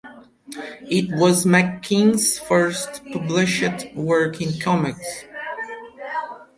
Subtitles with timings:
[0.89, 5.25] It was McKean's first published work in comics.